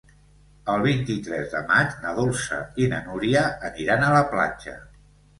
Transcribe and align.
El 0.75 0.79
vint-i-tres 0.85 1.51
de 1.51 1.59
maig 1.71 1.91
na 2.05 2.13
Dolça 2.19 2.57
i 2.83 2.87
na 2.93 3.01
Núria 3.09 3.43
aniran 3.69 4.07
a 4.07 4.09
la 4.15 4.23
platja. 4.33 4.75